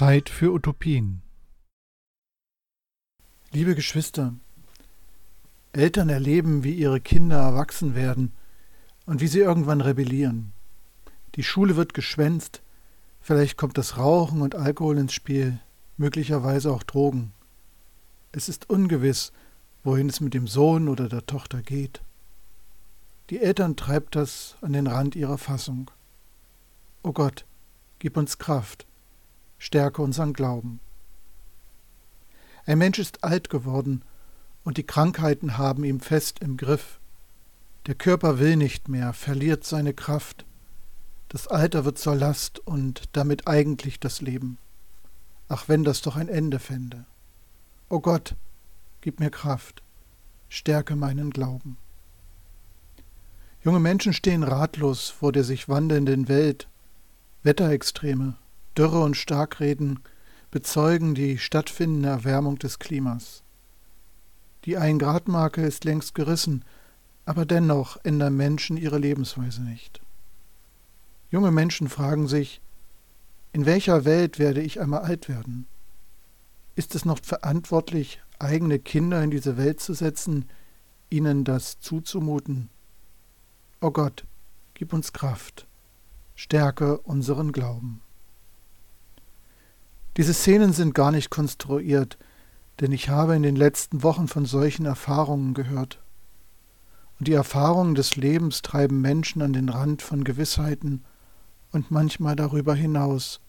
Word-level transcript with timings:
Zeit 0.00 0.30
für 0.30 0.50
Utopien. 0.50 1.20
Liebe 3.52 3.74
Geschwister, 3.74 4.32
Eltern 5.74 6.08
erleben, 6.08 6.64
wie 6.64 6.72
ihre 6.72 7.02
Kinder 7.02 7.36
erwachsen 7.36 7.94
werden 7.94 8.32
und 9.04 9.20
wie 9.20 9.26
sie 9.26 9.40
irgendwann 9.40 9.82
rebellieren. 9.82 10.52
Die 11.34 11.42
Schule 11.42 11.76
wird 11.76 11.92
geschwänzt, 11.92 12.62
vielleicht 13.20 13.58
kommt 13.58 13.76
das 13.76 13.98
Rauchen 13.98 14.40
und 14.40 14.54
Alkohol 14.54 14.96
ins 14.96 15.12
Spiel, 15.12 15.60
möglicherweise 15.98 16.72
auch 16.72 16.82
Drogen. 16.82 17.34
Es 18.32 18.48
ist 18.48 18.70
ungewiss, 18.70 19.34
wohin 19.84 20.08
es 20.08 20.22
mit 20.22 20.32
dem 20.32 20.46
Sohn 20.46 20.88
oder 20.88 21.10
der 21.10 21.26
Tochter 21.26 21.60
geht. 21.60 22.00
Die 23.28 23.38
Eltern 23.38 23.76
treibt 23.76 24.16
das 24.16 24.56
an 24.62 24.72
den 24.72 24.86
Rand 24.86 25.14
ihrer 25.14 25.36
Fassung. 25.36 25.90
O 27.02 27.12
Gott, 27.12 27.44
gib 27.98 28.16
uns 28.16 28.38
Kraft, 28.38 28.86
stärke 29.60 30.02
unseren 30.02 30.32
Glauben. 30.32 30.80
Ein 32.66 32.78
Mensch 32.78 32.98
ist 32.98 33.22
alt 33.22 33.50
geworden 33.50 34.02
und 34.64 34.76
die 34.76 34.86
Krankheiten 34.86 35.58
haben 35.58 35.84
ihm 35.84 36.00
fest 36.00 36.40
im 36.40 36.56
Griff. 36.56 36.98
Der 37.86 37.94
Körper 37.94 38.38
will 38.38 38.56
nicht 38.56 38.88
mehr, 38.88 39.12
verliert 39.12 39.64
seine 39.64 39.94
Kraft. 39.94 40.44
Das 41.28 41.46
Alter 41.46 41.84
wird 41.84 41.98
zur 41.98 42.16
Last 42.16 42.58
und 42.58 43.04
damit 43.12 43.46
eigentlich 43.46 44.00
das 44.00 44.20
Leben. 44.20 44.58
Ach, 45.48 45.68
wenn 45.68 45.84
das 45.84 46.00
doch 46.00 46.16
ein 46.16 46.28
Ende 46.28 46.58
fände. 46.58 47.04
O 47.88 48.00
Gott, 48.00 48.36
gib 49.00 49.20
mir 49.20 49.30
Kraft, 49.30 49.82
stärke 50.48 50.96
meinen 50.96 51.30
Glauben. 51.30 51.76
Junge 53.62 53.80
Menschen 53.80 54.14
stehen 54.14 54.42
ratlos 54.42 55.10
vor 55.10 55.32
der 55.32 55.44
sich 55.44 55.68
wandelnden 55.68 56.28
Welt. 56.28 56.68
Wetterextreme, 57.42 58.36
Dürre 58.80 59.02
und 59.02 59.14
Starkreden 59.14 60.00
bezeugen 60.50 61.14
die 61.14 61.36
stattfindende 61.36 62.08
Erwärmung 62.08 62.58
des 62.58 62.78
Klimas. 62.78 63.42
Die 64.64 64.78
Ein-Grad-Marke 64.78 65.60
ist 65.60 65.84
längst 65.84 66.14
gerissen, 66.14 66.64
aber 67.26 67.44
dennoch 67.44 67.98
ändern 68.04 68.38
Menschen 68.38 68.78
ihre 68.78 68.96
Lebensweise 68.96 69.60
nicht. 69.60 70.00
Junge 71.30 71.50
Menschen 71.50 71.90
fragen 71.90 72.26
sich, 72.26 72.62
in 73.52 73.66
welcher 73.66 74.06
Welt 74.06 74.38
werde 74.38 74.62
ich 74.62 74.80
einmal 74.80 75.02
alt 75.02 75.28
werden? 75.28 75.66
Ist 76.74 76.94
es 76.94 77.04
noch 77.04 77.18
verantwortlich, 77.22 78.22
eigene 78.38 78.78
Kinder 78.78 79.22
in 79.22 79.30
diese 79.30 79.58
Welt 79.58 79.80
zu 79.80 79.92
setzen, 79.92 80.46
ihnen 81.10 81.44
das 81.44 81.80
zuzumuten? 81.80 82.70
O 83.82 83.88
oh 83.88 83.90
Gott, 83.90 84.24
gib 84.72 84.94
uns 84.94 85.12
Kraft, 85.12 85.66
stärke 86.34 86.96
unseren 87.00 87.52
Glauben. 87.52 88.00
Diese 90.20 90.34
Szenen 90.34 90.74
sind 90.74 90.94
gar 90.94 91.12
nicht 91.12 91.30
konstruiert, 91.30 92.18
denn 92.80 92.92
ich 92.92 93.08
habe 93.08 93.34
in 93.34 93.42
den 93.42 93.56
letzten 93.56 94.02
Wochen 94.02 94.28
von 94.28 94.44
solchen 94.44 94.84
Erfahrungen 94.84 95.54
gehört. 95.54 95.98
Und 97.18 97.26
die 97.26 97.32
Erfahrungen 97.32 97.94
des 97.94 98.16
Lebens 98.16 98.60
treiben 98.60 99.00
Menschen 99.00 99.40
an 99.40 99.54
den 99.54 99.70
Rand 99.70 100.02
von 100.02 100.22
Gewissheiten 100.22 101.06
und 101.72 101.90
manchmal 101.90 102.36
darüber 102.36 102.74
hinaus. 102.74 103.40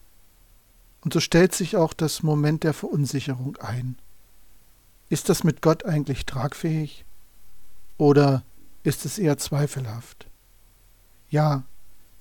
Und 1.02 1.12
so 1.12 1.20
stellt 1.20 1.54
sich 1.54 1.76
auch 1.76 1.92
das 1.92 2.24
Moment 2.24 2.64
der 2.64 2.74
Verunsicherung 2.74 3.58
ein. 3.58 3.98
Ist 5.10 5.28
das 5.28 5.44
mit 5.44 5.62
Gott 5.62 5.86
eigentlich 5.86 6.26
tragfähig? 6.26 7.04
Oder 7.98 8.44
ist 8.84 9.04
es 9.04 9.20
eher 9.20 9.38
zweifelhaft? 9.38 10.26
Ja, 11.30 11.64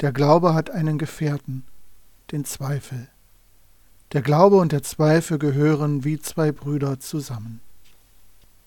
der 0.01 0.11
Glaube 0.11 0.55
hat 0.55 0.71
einen 0.71 0.99
Gefährten, 0.99 1.63
den 2.33 2.45
Zweifel. 2.45 3.07
Der 4.13 4.23
Glaube 4.23 4.57
und 4.57 4.73
der 4.73 4.83
Zweifel 4.83 5.39
gehören 5.39 6.03
wie 6.03 6.19
zwei 6.19 6.51
Brüder 6.51 6.99
zusammen. 6.99 7.61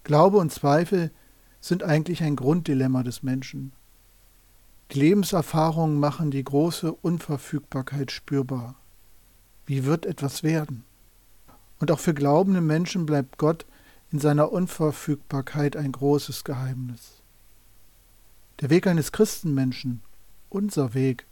Glaube 0.05 0.37
und 0.37 0.53
Zweifel 0.53 1.11
sind 1.59 1.83
eigentlich 1.83 2.23
ein 2.23 2.37
Grunddilemma 2.37 3.03
des 3.03 3.23
Menschen. 3.23 3.73
Die 4.91 4.99
Lebenserfahrungen 4.99 5.99
machen 5.99 6.31
die 6.31 6.43
große 6.45 6.93
Unverfügbarkeit 6.93 8.11
spürbar. 8.11 8.75
Wie 9.65 9.83
wird 9.83 10.05
etwas 10.05 10.43
werden? 10.43 10.85
Und 11.79 11.91
auch 11.91 11.99
für 11.99 12.13
glaubende 12.13 12.61
Menschen 12.61 13.05
bleibt 13.05 13.37
Gott 13.37 13.65
in 14.13 14.19
seiner 14.19 14.49
Unverfügbarkeit 14.49 15.75
ein 15.75 15.91
großes 15.91 16.45
Geheimnis. 16.45 17.21
Der 18.61 18.69
Weg 18.69 18.87
eines 18.87 19.11
Christenmenschen, 19.11 19.99
unser 20.49 20.93
Weg, 20.93 21.25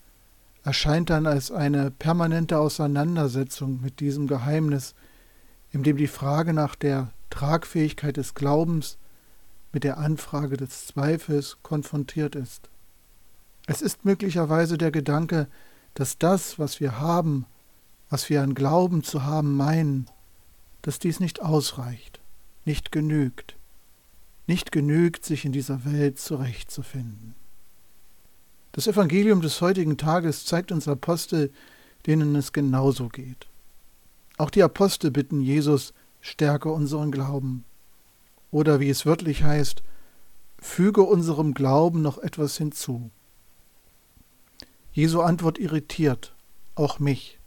erscheint 0.64 1.10
dann 1.10 1.26
als 1.26 1.52
eine 1.52 1.92
permanente 1.92 2.60
Auseinandersetzung 2.60 3.82
mit 3.82 4.00
diesem 4.00 4.28
Geheimnis, 4.28 4.94
in 5.72 5.84
dem 5.84 5.98
die 5.98 6.08
Frage 6.08 6.54
nach 6.54 6.76
der 6.76 7.12
Tragfähigkeit 7.30 8.18
des 8.18 8.34
Glaubens 8.36 8.98
mit 9.72 9.84
der 9.84 9.98
Anfrage 9.98 10.58
des 10.58 10.86
Zweifels 10.86 11.58
konfrontiert 11.64 12.36
ist. 12.36 12.70
Es 13.68 13.82
ist 13.82 14.06
möglicherweise 14.06 14.78
der 14.78 14.92
Gedanke, 14.92 15.48
dass 15.94 16.18
das, 16.18 16.60
was 16.60 16.80
wir 16.80 17.00
haben, 17.00 17.46
was 18.10 18.30
wir 18.30 18.42
an 18.42 18.54
Glauben 18.54 19.04
zu 19.04 19.24
haben 19.24 19.56
meinen, 19.56 20.08
dass 20.82 21.00
dies 21.00 21.20
nicht 21.20 21.42
ausreicht, 21.42 22.20
nicht 22.66 22.92
genügt, 22.92 23.56
nicht 24.48 24.72
genügt, 24.72 25.26
sich 25.26 25.46
in 25.46 25.52
dieser 25.52 25.86
Welt 25.86 26.20
zurechtzufinden. 26.20 27.36
Das 28.74 28.88
Evangelium 28.88 29.42
des 29.42 29.60
heutigen 29.60 29.98
Tages 29.98 30.46
zeigt 30.46 30.72
uns 30.72 30.88
Apostel, 30.88 31.52
denen 32.06 32.36
es 32.36 32.54
genauso 32.54 33.10
geht. 33.10 33.48
Auch 34.38 34.50
die 34.50 34.64
Apostel 34.64 35.12
bitten 35.12 35.42
Jesus, 35.42 35.94
stärke 36.22 36.72
unseren 36.72 37.12
Glauben. 37.12 37.66
Oder 38.50 38.80
wie 38.80 38.90
es 38.90 39.06
wörtlich 39.06 39.44
heißt, 39.44 39.84
füge 40.60 41.02
unserem 41.02 41.54
Glauben 41.54 42.02
noch 42.02 42.18
etwas 42.18 42.58
hinzu. 42.58 43.12
Jesu 44.94 45.22
Antwort 45.22 45.58
irritiert, 45.58 46.36
auch 46.76 47.00
mich. 47.00 47.40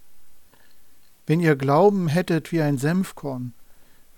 Wenn 1.27 1.41
ihr 1.41 1.57
Glauben 1.57 2.09
hättet 2.09 2.53
wie 2.53 2.61
ein 2.61 2.77
Senfkorn, 2.77 3.55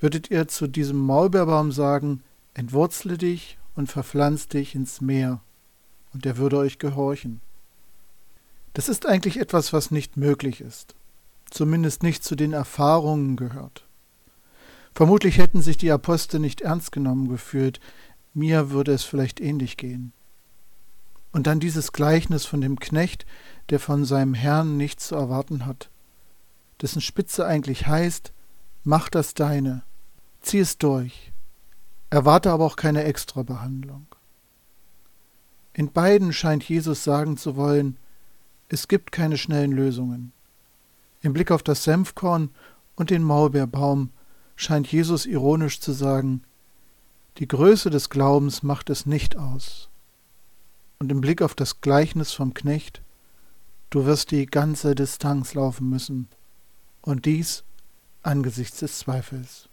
würdet 0.01 0.31
ihr 0.31 0.49
zu 0.49 0.67
diesem 0.67 0.99
Maulbeerbaum 0.99 1.71
sagen, 1.71 2.23
entwurzle 2.55 3.17
dich 3.17 3.59
und 3.77 3.91
verpflanz 3.91 4.49
dich 4.49 4.75
ins 4.75 5.01
Meer 5.01 5.41
und 6.17 6.25
er 6.25 6.39
würde 6.39 6.57
euch 6.57 6.79
gehorchen. 6.79 7.43
Das 8.73 8.89
ist 8.89 9.05
eigentlich 9.05 9.39
etwas, 9.39 9.75
was 9.75 9.91
nicht 9.91 10.17
möglich 10.17 10.63
ist, 10.63 10.95
zumindest 11.51 12.03
nicht 12.03 12.25
zu 12.25 12.37
den 12.37 12.55
Erfahrungen 12.55 13.37
gehört. 13.37 13.85
Vermutlich 14.95 15.37
hätten 15.37 15.61
sich 15.61 15.77
die 15.77 15.91
Apostel 15.91 16.41
nicht 16.41 16.63
ernst 16.63 16.91
genommen 16.91 17.29
gefühlt, 17.29 17.81
mir 18.33 18.71
würde 18.71 18.95
es 18.95 19.05
vielleicht 19.05 19.41
ähnlich 19.41 19.77
gehen. 19.77 20.15
Und 21.33 21.47
dann 21.47 21.61
dieses 21.61 21.93
Gleichnis 21.93 22.47
von 22.47 22.63
dem 22.63 22.81
Knecht, 22.81 23.27
der 23.69 23.79
von 23.79 24.07
seinem 24.07 24.33
Herrn 24.33 24.79
nichts 24.79 25.09
zu 25.09 25.17
erwarten 25.17 25.67
hat, 25.67 25.91
dessen 26.81 27.03
Spitze 27.03 27.45
eigentlich 27.45 27.87
heißt, 27.87 28.33
mach 28.85 29.11
das 29.11 29.35
deine, 29.35 29.83
zieh 30.41 30.61
es 30.61 30.79
durch, 30.79 31.31
erwarte 32.09 32.53
aber 32.53 32.65
auch 32.65 32.77
keine 32.77 33.05
Extrabehandlung. 33.05 34.07
In 35.77 35.93
beiden 35.93 36.33
scheint 36.33 36.67
Jesus 36.67 37.05
sagen 37.05 37.37
zu 37.37 37.55
wollen, 37.55 37.99
es 38.71 38.89
gibt 38.89 39.13
keine 39.13 39.37
schnellen 39.37 39.73
Lösungen. 39.73 40.33
Im 41.21 41.35
Blick 41.35 41.51
auf 41.51 41.63
das 41.63 41.85
Senfkorn 41.85 42.49
und 42.95 43.11
den 43.11 43.23
Maulbeerbaum 43.23 44.09
scheint 44.57 44.91
Jesus 44.91 45.27
ironisch 45.27 45.81
zu 45.81 45.93
sagen, 45.93 46.43
die 47.37 47.47
Größe 47.47 47.91
des 47.91 48.09
Glaubens 48.09 48.63
macht 48.63 48.89
es 48.89 49.05
nicht 49.05 49.37
aus. 49.37 49.91
Und 50.99 51.13
im 51.13 51.21
Blick 51.21 51.43
auf 51.43 51.55
das 51.55 51.83
Gleichnis 51.83 52.33
vom 52.33 52.55
Knecht, 52.55 53.03
du 53.91 54.07
wirst 54.07 54.31
die 54.31 54.47
ganze 54.47 54.95
Distanz 54.95 55.53
laufen 55.53 55.91
müssen, 55.91 56.29
und 57.03 57.27
dies 57.27 57.65
angesichts 58.23 58.79
des 58.79 58.99
Zweifels. 59.01 59.69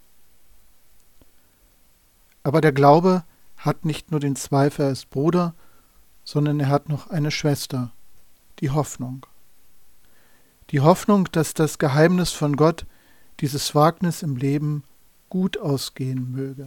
Aber 2.42 2.60
der 2.60 2.72
Glaube 2.72 3.24
hat 3.56 3.86
nicht 3.86 4.10
nur 4.10 4.20
den 4.20 4.36
Zweifel 4.36 4.84
als 4.84 5.06
Bruder, 5.06 5.54
sondern 6.24 6.60
er 6.60 6.68
hat 6.68 6.88
noch 6.88 7.08
eine 7.08 7.30
Schwester, 7.30 7.92
die 8.60 8.70
Hoffnung. 8.70 9.26
Die 10.70 10.80
Hoffnung, 10.80 11.28
dass 11.30 11.54
das 11.54 11.78
Geheimnis 11.78 12.30
von 12.30 12.56
Gott, 12.56 12.86
dieses 13.40 13.74
Wagnis 13.74 14.22
im 14.22 14.36
Leben, 14.36 14.82
gut 15.28 15.58
ausgehen 15.58 16.32
möge. 16.32 16.66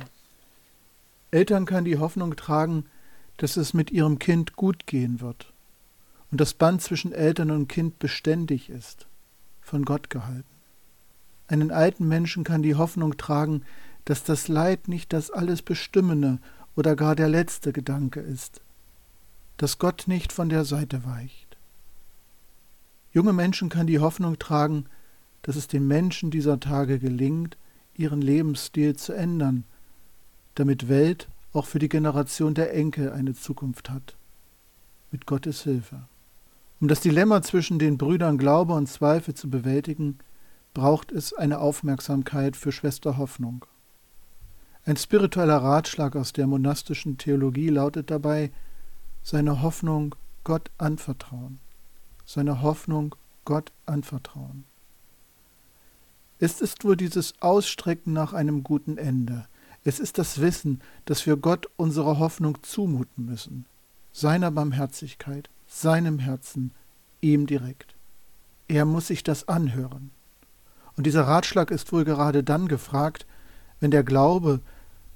Eltern 1.32 1.66
kann 1.66 1.86
die 1.86 1.98
Hoffnung 1.98 2.36
tragen, 2.36 2.86
dass 3.38 3.58
es 3.58 3.74
mit 3.74 3.92
ihrem 3.92 4.20
Kind 4.20 4.56
gut 4.56 4.88
gehen 4.88 5.22
wird 5.22 5.54
und 6.32 6.42
das 6.42 6.54
Band 6.54 6.82
zwischen 6.82 7.12
Eltern 7.12 7.52
und 7.52 7.68
Kind 7.68 8.00
beständig 8.00 8.70
ist, 8.70 9.08
von 9.62 9.86
Gott 9.86 10.10
gehalten. 10.10 10.44
Einen 11.48 11.72
alten 11.72 12.08
Menschen 12.08 12.44
kann 12.44 12.62
die 12.62 12.76
Hoffnung 12.76 13.18
tragen, 13.18 13.64
dass 14.06 14.24
das 14.24 14.48
Leid 14.48 14.88
nicht 14.88 15.14
das 15.14 15.32
alles 15.32 15.62
bestimmende 15.62 16.40
oder 16.76 16.96
gar 16.96 17.16
der 17.16 17.30
letzte 17.30 17.72
Gedanke 17.72 18.20
ist, 18.20 18.62
dass 19.58 19.80
Gott 19.80 20.04
nicht 20.08 20.32
von 20.32 20.50
der 20.50 20.66
Seite 20.66 21.04
weicht. 21.06 21.58
Junge 23.12 23.34
Menschen 23.34 23.70
kann 23.70 23.88
die 23.88 24.00
Hoffnung 24.00 24.38
tragen, 24.38 24.86
dass 25.42 25.56
es 25.56 25.68
den 25.68 25.88
Menschen 25.88 26.30
dieser 26.30 26.60
Tage 26.60 27.00
gelingt, 27.00 27.58
ihren 27.96 28.22
Lebensstil 28.22 28.96
zu 28.96 29.14
ändern, 29.14 29.64
damit 30.56 30.88
Welt 30.88 31.28
auch 31.54 31.66
für 31.66 31.80
die 31.80 31.90
Generation 31.90 32.54
der 32.54 32.74
Enkel 32.74 33.12
eine 33.12 33.34
Zukunft 33.34 33.90
hat. 33.90 34.16
Mit 35.12 35.26
Gottes 35.26 35.64
Hilfe. 35.64 36.04
Um 36.80 36.88
das 36.88 37.00
Dilemma 37.00 37.42
zwischen 37.42 37.80
den 37.80 37.98
Brüdern 37.98 38.38
Glaube 38.38 38.74
und 38.74 38.88
Zweifel 38.88 39.34
zu 39.34 39.50
bewältigen, 39.50 40.20
braucht 40.76 41.12
es 41.12 41.34
eine 41.34 41.60
Aufmerksamkeit 41.60 42.56
für 42.56 42.72
Schwester 42.72 43.18
Hoffnung. 43.18 43.66
Ein 44.86 44.96
spiritueller 44.96 45.58
Ratschlag 45.58 46.16
aus 46.16 46.34
der 46.34 46.46
monastischen 46.46 47.18
Theologie 47.18 47.70
lautet 47.70 48.12
dabei, 48.12 48.52
seine 49.24 49.62
Hoffnung 49.62 50.16
Gott 50.44 50.72
anvertrauen. 50.78 51.60
Seine 52.26 52.62
Hoffnung 52.62 53.16
Gott 53.46 53.72
anvertrauen. 53.86 54.66
Es 56.40 56.62
ist 56.62 56.84
wohl 56.84 56.96
dieses 56.96 57.34
Ausstrecken 57.42 58.14
nach 58.14 58.34
einem 58.34 58.64
guten 58.64 58.98
Ende. 58.98 59.48
Es 59.84 60.00
ist 60.00 60.18
das 60.18 60.40
Wissen, 60.40 60.82
dass 61.06 61.26
wir 61.26 61.38
Gott 61.38 61.68
unsere 61.78 62.20
Hoffnung 62.20 62.62
zumuten 62.62 63.26
müssen, 63.26 63.66
seiner 64.12 64.52
Barmherzigkeit, 64.52 65.50
seinem 65.68 66.20
Herzen, 66.20 66.72
ihm 67.22 67.48
direkt. 67.48 67.96
Er 68.68 68.86
muss 68.86 69.08
sich 69.08 69.24
das 69.24 69.48
anhören. 69.48 70.12
Und 70.96 71.06
dieser 71.06 71.24
Ratschlag 71.28 71.72
ist 71.72 71.92
wohl 71.94 72.04
gerade 72.04 72.44
dann 72.44 72.68
gefragt, 72.68 73.26
wenn 73.80 73.92
der 73.92 74.04
Glaube, 74.04 74.62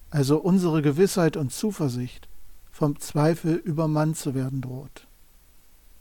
also 0.10 0.38
unsere 0.38 0.82
Gewissheit 0.82 1.38
und 1.38 1.52
Zuversicht, 1.52 2.28
vom 2.82 3.00
Zweifel 3.00 3.58
übermannt 3.58 4.18
zu 4.18 4.34
werden 4.34 4.60
droht. 4.60 5.06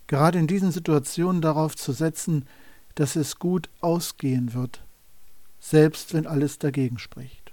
Gerade 0.06 0.38
in 0.38 0.46
diesen 0.46 0.72
Situationen 0.72 1.42
darauf 1.42 1.76
zu 1.76 1.92
setzen, 1.92 2.46
dass 2.94 3.16
es 3.16 3.38
gut 3.38 3.68
ausgehen 3.82 4.54
wird, 4.54 4.82
selbst 5.58 6.14
wenn 6.14 6.26
alles 6.26 6.58
dagegen 6.58 6.98
spricht. 6.98 7.52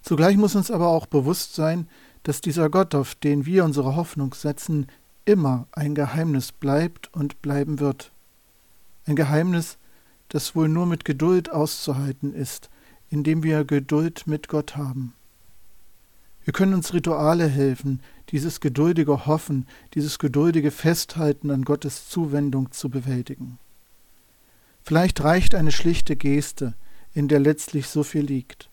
Zugleich 0.00 0.36
muss 0.36 0.54
uns 0.54 0.70
aber 0.70 0.90
auch 0.90 1.06
bewusst 1.06 1.56
sein, 1.56 1.88
dass 2.22 2.40
dieser 2.40 2.70
Gott, 2.70 2.94
auf 2.94 3.16
den 3.16 3.46
wir 3.46 3.64
unsere 3.64 3.96
Hoffnung 3.96 4.32
setzen, 4.32 4.86
immer 5.24 5.66
ein 5.72 5.96
Geheimnis 5.96 6.52
bleibt 6.52 7.12
und 7.12 7.42
bleiben 7.42 7.80
wird. 7.80 8.12
Ein 9.06 9.16
Geheimnis, 9.16 9.76
das 10.28 10.54
wohl 10.54 10.68
nur 10.68 10.86
mit 10.86 11.04
Geduld 11.04 11.50
auszuhalten 11.50 12.32
ist, 12.32 12.70
indem 13.10 13.42
wir 13.42 13.64
Geduld 13.64 14.28
mit 14.28 14.46
Gott 14.46 14.76
haben. 14.76 15.14
Wir 16.44 16.52
können 16.52 16.74
uns 16.74 16.92
Rituale 16.92 17.46
helfen, 17.46 18.00
dieses 18.30 18.60
geduldige 18.60 19.26
Hoffen, 19.26 19.66
dieses 19.94 20.18
geduldige 20.18 20.70
Festhalten 20.70 21.50
an 21.50 21.64
Gottes 21.64 22.08
Zuwendung 22.08 22.72
zu 22.72 22.88
bewältigen. 22.88 23.58
Vielleicht 24.82 25.22
reicht 25.22 25.54
eine 25.54 25.70
schlichte 25.70 26.16
Geste, 26.16 26.74
in 27.14 27.28
der 27.28 27.38
letztlich 27.38 27.88
so 27.88 28.02
viel 28.02 28.24
liegt. 28.24 28.70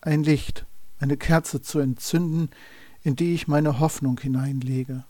Ein 0.00 0.24
Licht, 0.24 0.66
eine 0.98 1.16
Kerze 1.16 1.62
zu 1.62 1.78
entzünden, 1.78 2.50
in 3.02 3.14
die 3.14 3.34
ich 3.34 3.46
meine 3.46 3.78
Hoffnung 3.78 4.18
hineinlege. 4.18 5.04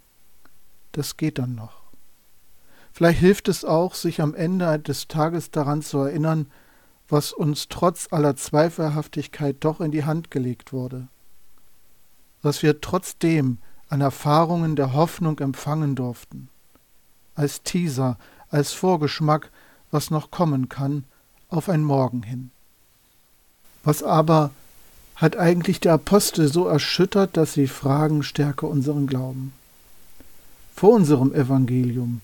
Das 0.92 1.16
geht 1.16 1.38
dann 1.38 1.54
noch. 1.54 1.84
Vielleicht 2.92 3.20
hilft 3.20 3.48
es 3.48 3.64
auch, 3.64 3.94
sich 3.94 4.20
am 4.20 4.34
Ende 4.34 4.78
des 4.78 5.08
Tages 5.08 5.50
daran 5.50 5.82
zu 5.82 5.98
erinnern, 5.98 6.46
was 7.08 7.32
uns 7.32 7.68
trotz 7.68 8.08
aller 8.12 8.36
Zweifelhaftigkeit 8.36 9.56
doch 9.60 9.80
in 9.80 9.90
die 9.90 10.04
Hand 10.04 10.30
gelegt 10.30 10.72
wurde. 10.72 11.08
Was 12.44 12.62
wir 12.62 12.82
trotzdem 12.82 13.56
an 13.88 14.02
Erfahrungen 14.02 14.76
der 14.76 14.92
Hoffnung 14.92 15.38
empfangen 15.38 15.94
durften. 15.94 16.48
Als 17.34 17.62
Teaser, 17.62 18.18
als 18.50 18.72
Vorgeschmack 18.72 19.50
was 19.90 20.10
noch 20.10 20.30
kommen 20.30 20.68
kann, 20.68 21.04
auf 21.48 21.68
ein 21.68 21.82
Morgen 21.82 22.22
hin. 22.22 22.50
Was 23.82 24.02
aber 24.02 24.50
hat 25.16 25.36
eigentlich 25.36 25.80
der 25.80 25.94
Apostel 25.94 26.52
so 26.52 26.66
erschüttert, 26.66 27.36
dass 27.36 27.54
sie 27.54 27.66
fragen, 27.66 28.22
stärke 28.22 28.66
unseren 28.66 29.06
Glauben? 29.06 29.52
Vor 30.74 30.90
unserem 30.90 31.32
Evangelium. 31.32 32.20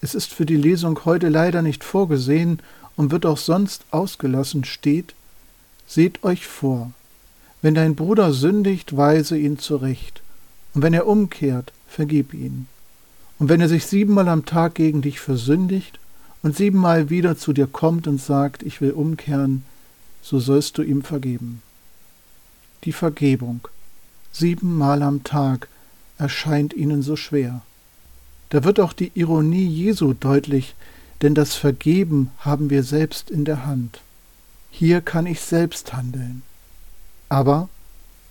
Es 0.00 0.14
ist 0.14 0.32
für 0.32 0.46
die 0.46 0.56
Lesung 0.56 1.04
heute 1.04 1.28
leider 1.28 1.60
nicht 1.60 1.84
vorgesehen 1.84 2.62
und 2.96 3.10
wird 3.10 3.26
auch 3.26 3.38
sonst 3.38 3.84
ausgelassen, 3.90 4.64
steht, 4.64 5.14
seht 5.86 6.22
euch 6.24 6.46
vor, 6.46 6.92
wenn 7.62 7.74
dein 7.74 7.94
Bruder 7.94 8.32
sündigt, 8.32 8.96
weise 8.96 9.36
ihn 9.36 9.58
zurecht, 9.58 10.22
und 10.74 10.82
wenn 10.82 10.94
er 10.94 11.06
umkehrt, 11.06 11.72
vergib 11.88 12.34
ihn. 12.34 12.66
Und 13.38 13.48
wenn 13.48 13.60
er 13.60 13.68
sich 13.68 13.86
siebenmal 13.86 14.28
am 14.28 14.44
Tag 14.44 14.74
gegen 14.74 15.02
dich 15.02 15.20
versündigt 15.20 15.98
und 16.42 16.56
siebenmal 16.56 17.10
wieder 17.10 17.36
zu 17.36 17.52
dir 17.52 17.66
kommt 17.66 18.06
und 18.06 18.20
sagt, 18.20 18.62
ich 18.62 18.80
will 18.80 18.92
umkehren, 18.92 19.64
so 20.22 20.38
sollst 20.38 20.78
du 20.78 20.82
ihm 20.82 21.02
vergeben. 21.02 21.62
Die 22.84 22.92
Vergebung, 22.92 23.60
siebenmal 24.32 25.02
am 25.02 25.24
Tag, 25.24 25.68
erscheint 26.18 26.74
ihnen 26.74 27.02
so 27.02 27.16
schwer. 27.16 27.62
Da 28.50 28.64
wird 28.64 28.80
auch 28.80 28.92
die 28.92 29.12
Ironie 29.14 29.66
Jesu 29.66 30.14
deutlich, 30.14 30.74
denn 31.22 31.34
das 31.34 31.54
Vergeben 31.54 32.30
haben 32.38 32.70
wir 32.70 32.82
selbst 32.82 33.30
in 33.30 33.44
der 33.44 33.66
Hand. 33.66 34.00
Hier 34.70 35.00
kann 35.00 35.26
ich 35.26 35.40
selbst 35.40 35.92
handeln. 35.92 36.42
Aber, 37.28 37.68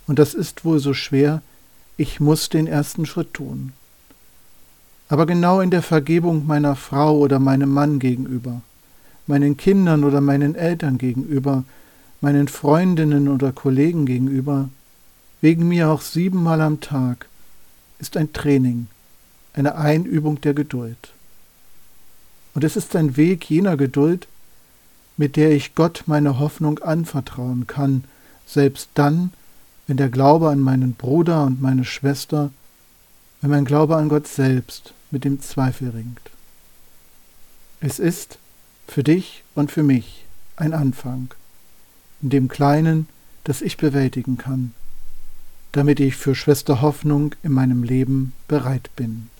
und 0.06 0.18
das 0.18 0.34
ist 0.34 0.64
wohl 0.64 0.78
so 0.78 0.94
schwer, 0.94 1.42
ich 1.96 2.20
muss 2.20 2.48
den 2.48 2.66
ersten 2.66 3.06
Schritt 3.06 3.34
tun 3.34 3.72
aber 5.08 5.26
genau 5.26 5.60
in 5.60 5.70
der 5.70 5.82
Vergebung 5.82 6.46
meiner 6.46 6.76
Frau 6.76 7.18
oder 7.18 7.38
meinem 7.38 7.70
Mann 7.70 7.98
gegenüber, 7.98 8.60
meinen 9.26 9.56
Kindern 9.56 10.04
oder 10.04 10.20
meinen 10.20 10.54
Eltern 10.54 10.98
gegenüber, 10.98 11.64
meinen 12.20 12.48
Freundinnen 12.48 13.28
oder 13.28 13.52
Kollegen 13.52 14.04
gegenüber, 14.04 14.68
wegen 15.40 15.68
mir 15.68 15.88
auch 15.88 16.02
siebenmal 16.02 16.60
am 16.60 16.80
Tag, 16.80 17.26
ist 17.98 18.16
ein 18.16 18.32
Training, 18.32 18.88
eine 19.54 19.76
Einübung 19.76 20.40
der 20.40 20.52
Geduld. 20.52 21.12
Und 22.54 22.64
es 22.64 22.76
ist 22.76 22.94
ein 22.94 23.16
Weg 23.16 23.48
jener 23.48 23.76
Geduld, 23.76 24.28
mit 25.16 25.36
der 25.36 25.52
ich 25.52 25.74
Gott 25.74 26.04
meine 26.06 26.38
Hoffnung 26.38 26.80
anvertrauen 26.80 27.66
kann, 27.66 28.04
selbst 28.48 28.88
dann, 28.94 29.32
wenn 29.86 29.98
der 29.98 30.08
Glaube 30.08 30.48
an 30.48 30.60
meinen 30.60 30.94
Bruder 30.94 31.44
und 31.44 31.60
meine 31.60 31.84
Schwester, 31.84 32.50
wenn 33.40 33.50
mein 33.50 33.64
Glaube 33.64 33.96
an 33.96 34.08
Gott 34.08 34.26
selbst 34.26 34.94
mit 35.10 35.24
dem 35.24 35.40
Zweifel 35.40 35.90
ringt. 35.90 36.30
Es 37.80 37.98
ist 37.98 38.38
für 38.86 39.04
dich 39.04 39.44
und 39.54 39.70
für 39.70 39.82
mich 39.82 40.24
ein 40.56 40.72
Anfang, 40.72 41.28
in 42.22 42.30
dem 42.30 42.48
Kleinen, 42.48 43.06
das 43.44 43.62
ich 43.62 43.76
bewältigen 43.76 44.38
kann, 44.38 44.74
damit 45.72 46.00
ich 46.00 46.16
für 46.16 46.34
Schwester 46.34 46.80
Hoffnung 46.80 47.34
in 47.42 47.52
meinem 47.52 47.82
Leben 47.82 48.32
bereit 48.48 48.90
bin. 48.96 49.30